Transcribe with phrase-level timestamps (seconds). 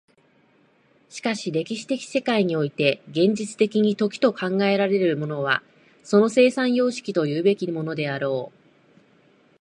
[1.11, 5.61] しかし歴史的世界において現実的に時と考えられるものは
[6.03, 8.59] その生産様式というべきものであろう。